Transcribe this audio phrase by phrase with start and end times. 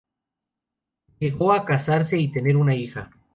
[1.19, 3.11] Llegó a casarse y tener una hija.